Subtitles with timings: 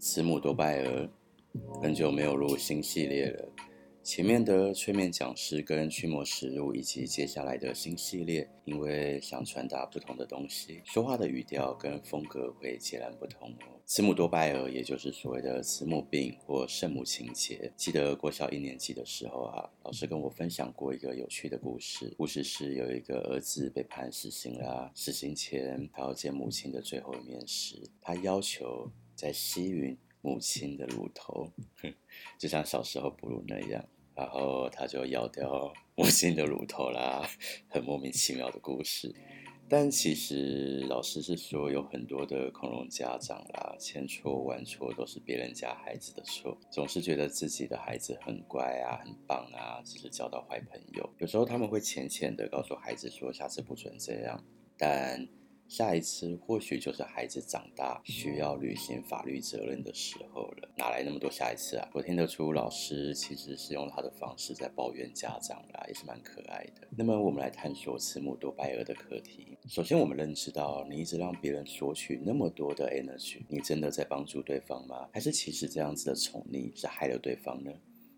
[0.00, 1.10] 慈母多败儿，
[1.82, 3.46] 很久没有录新系列了。
[4.02, 13.76] 前面的催眠讲师跟驱魔实录，以及接下来的新系列，因为想传达不同的东西，说话的语调跟风格会截然不同哦。
[13.84, 17.70] 慈母多败儿，也就是所谓的慈母病或圣母情结。
[17.76, 22.10] 记得国小一年级的时候啊，老师跟我分享过一个有趣的故事。
[22.16, 28.90] 故事是有一个儿子被判死刑啦，死刑前他要见母亲的最后一面时，他要求
[29.20, 29.96] 在吸吮。
[30.22, 31.50] 母亲的乳头，
[32.36, 33.82] 就像小时候哺乳那样，
[34.14, 37.26] 然后他就咬掉母亲的乳头啦，
[37.70, 39.14] 很莫名其妙的故事。
[39.66, 51.10] 但其实老师是说，有很多的恐龙家长啦，千错万错都是别人家孩子的错，总是觉得自己的孩子很乖啊，很棒啊，只是交到坏朋友。
[51.16, 54.44] 有时候他们会浅浅的告诉孩子说，下次不准这样，
[54.76, 55.39] 但。
[55.70, 61.88] 下一次或许就是孩子长大需要履行法律责任的时候了，哪来那么多下一次啊？
[61.94, 66.88] 我听得出老师其实是用他的方式在抱怨家长啦，也是蛮可爱的。
[66.98, 69.56] 那么我们来探索慈母多败儿的课题。
[69.68, 75.08] 首先，我们认知到你一直让别人索取那么多的 energy，你真的在帮助对方吗？
[75.12, 77.70] 还是其实这样子的宠溺是害了对方呢？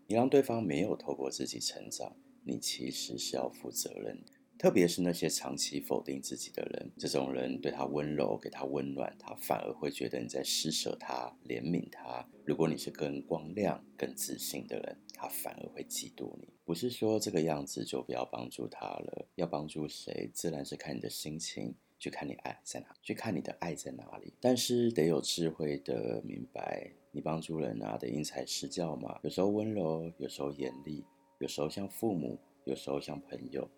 [0.07, 4.19] 你让对方没有透过自己成长，你其实是要负责任。
[4.63, 12.25] 特别是那些长期否定自己的人，这种人对他温柔，给他温暖，他反而会觉得你在施舍他、怜悯他。
[12.45, 16.49] 如果你是更光亮、更自信的人，他反而会嫉妒你。
[16.65, 24.33] 不是说这个样子就不要帮助他了，要帮助谁，自然是看你的心情，去看你爱在哪，去看你的爱在哪里。
[24.41, 29.19] 但是得有智慧的明白，你帮助人啊，得因材施教嘛。
[29.25, 31.05] 有时候温柔，有时候严厉，
[31.41, 33.69] 有时候像父母，有时候像朋友。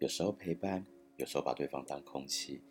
[0.00, 0.84] 有时候陪伴，
[1.18, 2.62] 有时候把对方当空气，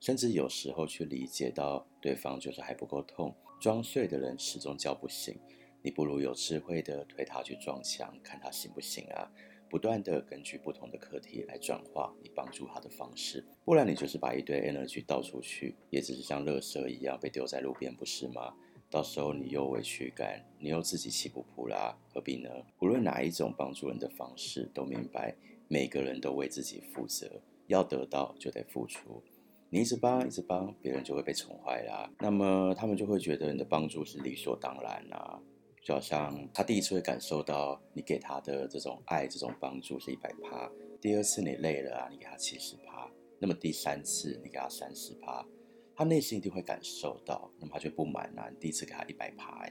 [0.00, 5.36] 甚至有时候去理解到对方就是还不够痛，装睡的人始终叫不醒，
[5.82, 9.28] 你不如有智慧的推他去撞墙，看他醒不醒啊！
[9.68, 18.54] 不断的根据不同的课题来转化你帮助他的方式，不然你就是把一堆 energy 倒出去，也只是像垃圾一样被丢在路边，不是吗？
[18.88, 22.48] 到时候你又委屈感，你又自己气不扑啦，何必呢？
[22.78, 25.34] 无论哪一种帮助人的方式，都明白。
[25.68, 29.22] 每个人都为自己负责，要得到就得付出。
[29.68, 32.08] 你一直帮，一直帮，别人就会被宠坏啦。
[32.20, 35.40] 那么他们就会觉得你的帮助是理所当然啦。
[35.82, 45.46] 就好像他第一次会感受到你给他的这种爱、这种帮助是一百趴，第二次你累了啊，你给他七十趴，那么第三次你给他三十趴，
[45.94, 48.48] 他内心一定会感受到，那么他就不满啦。
[48.50, 49.64] 你第一次给他一百趴，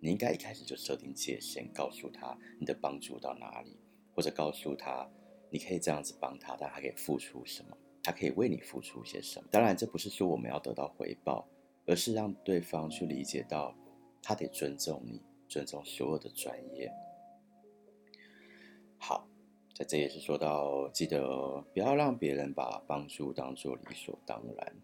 [0.00, 3.76] 你应该一开始就设定界限，告诉他你的帮助到哪里。
[4.14, 5.08] 或者告诉他，
[5.50, 7.76] 你可以这样子帮他，但他可以付出什么？
[8.02, 9.48] 他可以为你付出些什么？
[9.50, 11.48] 当然，这不是说我们要得到回报，
[11.86, 13.74] 而是让对方去理解到，
[14.22, 16.92] 他得尊重你，尊重所有的专业。
[18.98, 19.26] 好，
[19.74, 24.76] 在这也是说到，记得不要让别人把帮助当做理所当然，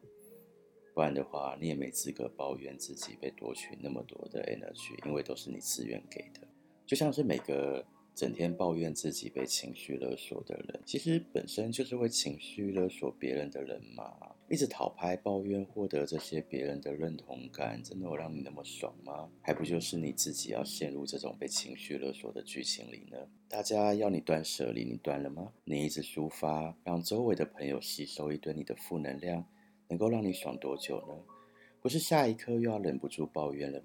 [0.94, 6.48] 不然的话，你也没资格抱怨自己被夺取那么多的 energy，因为都是你自愿给的，
[6.86, 7.84] 就像是每个。
[8.14, 14.12] 整天抱怨自己被情绪勒索的人，其实本身就是会情绪勒索别人的人嘛。
[14.48, 19.30] 一直讨拍抱怨，获得这些别人的认同感，真的有让你那么爽吗？
[19.40, 23.16] 还不就是你自己要陷入这种被情绪勒索的剧情里呢？
[23.48, 25.52] 大家要你断舍离，你断了吗？
[25.64, 29.46] 你一直抒发，让周围的朋友吸收一堆你的负能量，
[29.88, 31.14] 能够让你爽多久呢？
[31.80, 33.80] 不是下一刻又要忍不住抱怨了？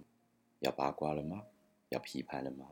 [0.59, 1.43] 要八卦了吗？
[1.89, 2.71] 要批判了吗？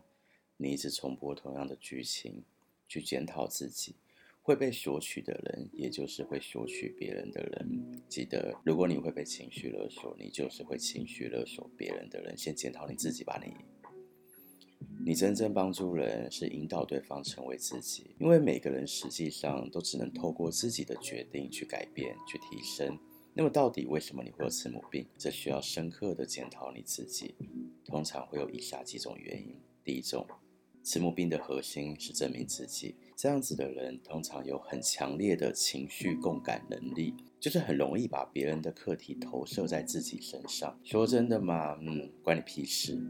[0.57, 2.43] 你一直重播同样的剧情，
[2.87, 3.95] 去检讨自己，
[4.41, 8.01] 会被索取的人，也就是会索取别人的人。
[8.07, 12.37] 记得，如果你会被情绪勒索，你就是会情绪勒索别人的人。
[12.37, 13.53] 先检讨你自己吧，你。
[15.05, 22.97] 你真正帮助人，是引导对方成为自己，因为每个人实际上都只能透过自己的决定去改变、去提升。
[23.33, 25.05] 那么，到底为什么你会有慈母病？
[25.17, 27.35] 这需要深刻的检讨你自己。
[27.85, 30.25] 通常会有以下几种原因：第一种。
[30.83, 40.77] 慈母病的核心是证明自己，这样子的人通常有很强烈的情绪共感能力，就是很容易把别人的课题投射在自己身上。
[40.83, 43.01] 说真的嘛，嗯，关你屁事。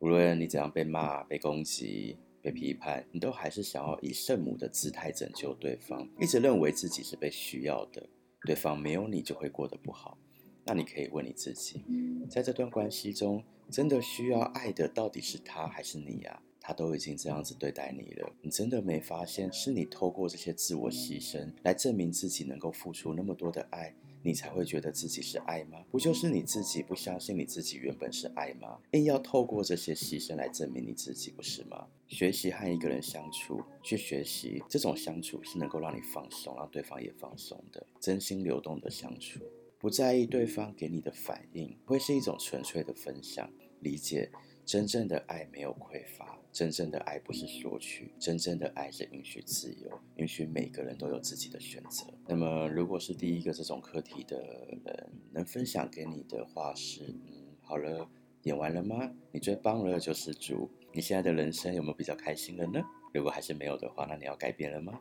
[0.00, 8.08] 无论你怎样被骂、被攻击、被批判，你都还是想要以圣母的姿态拯救对方，一直认为自己是被需要的，
[8.44, 10.18] 对方没有你就会过得不好。
[10.64, 11.84] 那你可以问你自己，
[12.28, 16.42] 在这段关系中，真的需要爱的到底是他还是你呀？
[16.68, 25.82] 他都已经这样子对待你了，你真的没发现是你透过这些自我牺牲来证明自己能够付出那么多的爱，你才会觉得自己是爱吗？
[25.90, 28.78] 不就是你自己不相信你自己原本是爱吗？
[28.90, 31.86] 硬要透过这些牺牲来证明你自己，不是吗？
[32.06, 39.40] 学习和一个人相处，去学习这种相处是能够让你放松，让对方也放松的，真心流动的相处，
[39.78, 43.50] 不在意对方给你的反应，会是一种纯粹的分享、
[43.80, 44.30] 理解。
[44.66, 52.04] 真正的爱没有匮乏，真正的爱不是索取，真正的爱是允许自由，允许每个人都有自己的选择。
[52.26, 58.10] 那么，如果是第一个这种课题的人，能分享给你的话是：嗯，好了，
[58.42, 59.08] 演完了吗？
[59.30, 60.68] 你最棒了，救世主。
[60.92, 62.82] 你现在的人生有没有比较开心了呢？
[63.14, 65.00] 如果还是没有的话，那你要改变了吗？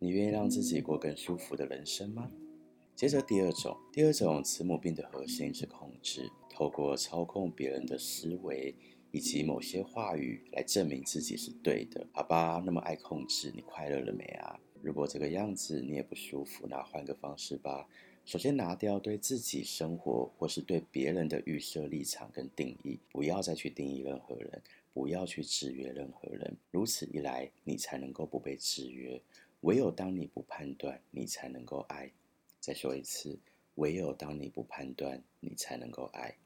[0.00, 2.28] 你愿意让自己过更舒服的人生吗？
[2.96, 8.74] 接着第二种，第二种慈母病的核心是控制，透过操控别人的思维。
[9.10, 12.62] 以及某些话语来证明自己是对的，好吧？
[12.64, 14.60] 那么爱控制，你快乐了没啊？
[14.82, 17.88] 如果这个样子你也不舒服，那换个方式吧。
[18.24, 24.62] 首先拿掉对自己生活或是对别人的预设立场跟定义，不要再去定义任何人，
[24.92, 26.56] 不要去制约任何人。
[26.70, 29.20] 如此一来，你才能够不被制约。
[29.62, 32.12] 唯有当你不判断，你才能够爱。
[32.60, 33.38] 再说一次，
[33.76, 36.36] 唯有当你不判断，你才能够爱。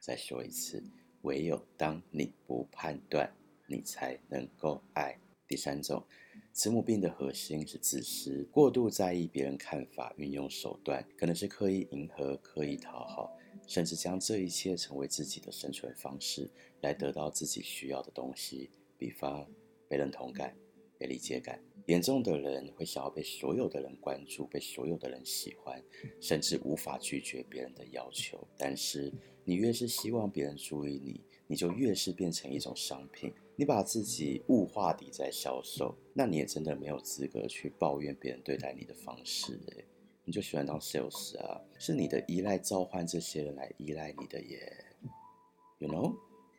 [0.00, 0.82] 再说一次。
[1.22, 3.32] 唯有当你不判断，
[3.66, 5.18] 你才能够爱。
[5.46, 6.04] 第三种，
[6.52, 13.34] 慈母病的核心是自私，过度在意别人看法，运用手段，可能是刻意迎合、刻意讨好，
[13.66, 16.50] 甚至将这一切成为自己的生存方式，
[16.82, 19.48] 来得到自己需要的东西，比方
[19.88, 20.54] 被认同感、
[20.98, 21.58] 被理解感。
[21.86, 25.82] 严重的人会想要被所有的人关注，被所有的人喜欢，
[26.20, 28.46] 甚至无法拒绝别人的要求。
[28.58, 29.10] 但是，
[29.48, 33.32] 你越是希望别人注意你，你就越是变成一种商品。
[33.56, 39.58] 你把自己物化抵在销售，那你也真的没有资格去抱怨别人对待你的方式。
[39.68, 39.86] 诶，
[40.26, 41.58] 你就喜欢当 sales 啊？
[41.78, 44.84] 是你的依赖召唤这些人来依赖你的耶
[45.78, 46.14] ？You know？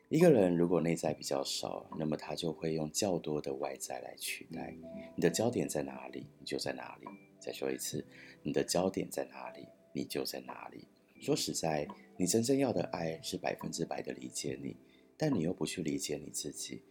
[0.09, 4.75] 一个人如果内在比较少，那么他就会用较多的外在来取代。
[5.15, 7.07] 你的焦点在哪里，你就在哪里。
[7.39, 8.03] 再说一次，
[8.41, 10.87] 你的焦点在哪里，你就在哪里。
[11.19, 11.87] 说实在，
[12.17, 14.75] 你真正要的爱是百分之百的理解你，
[15.17, 16.81] 但你又不去理解你自己，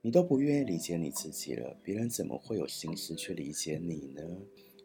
[0.00, 4.22] 你都不愿意理解你自己了，别人怎么会有心思去理解你呢？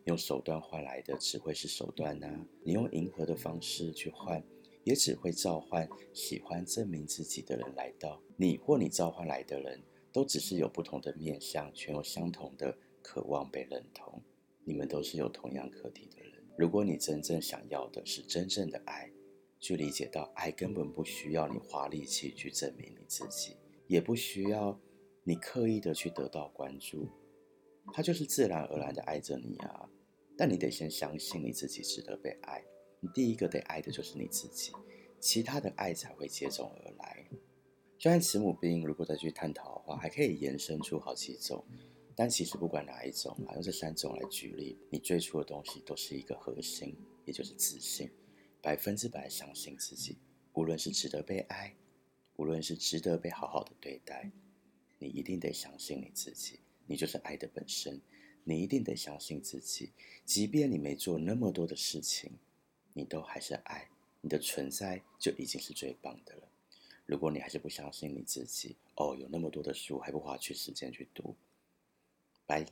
[0.06, 2.48] 用手段换来的只会是手段啊！
[2.64, 4.44] 你用迎合的方式去换。
[4.84, 9.82] 也只会召唤喜欢证明自己的人来到你，或你召唤来的人
[10.14, 14.22] 都只是有不同的面相，却有相同的渴望被认同。
[14.64, 16.25] 你们都是有同样课题的。
[16.58, 19.12] 如果你真正想要的是真正的爱，
[19.60, 23.58] 去理解到爱根本不需要你花力气去证明你自己，
[23.88, 24.80] 也不需要
[25.24, 27.10] 你刻意的去得到关注，
[27.94, 29.90] 他就是自然而然的爱着你啊。
[30.38, 32.64] 但你得先相信你自己值得被爱。
[33.00, 34.72] 你第一个得爱的就是你自己，
[35.20, 37.26] 其他的爱才会接踵而来。
[37.98, 41.66] 虽然慈母病如果再去探讨的话，还可以延伸出好几种，
[42.16, 46.96] 但其实不管哪一种啊，用这三种来举例，你最初的东西都是一个核心，
[47.26, 48.10] 也就是自信，
[48.62, 50.18] 百分之百相信自己，
[50.54, 51.76] 无论是值得被爱，
[52.38, 54.32] 无论是值得被好好的对待，
[54.98, 58.02] 你一定得相信你自己，你就是爱的本身，
[58.44, 59.92] 你一定得相信自己，
[60.24, 62.32] 即便你没做那么多的事情。
[62.98, 63.90] 你都还是爱，
[64.22, 66.48] 你的存在就已经是最棒的了。
[67.06, 71.36] 如果你还是不相信你自己，哦，有那么多的书还不花去时间去读，
[72.48, 72.66] Bye.